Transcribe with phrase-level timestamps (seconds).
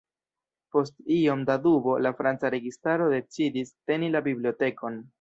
[0.75, 5.03] Post iom da dubo, la franca registaro decidis teni la bibliotekon.